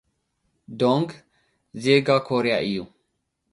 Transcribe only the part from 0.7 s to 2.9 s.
ዶንግ፡ ዜጋ ኮርያ እዩ።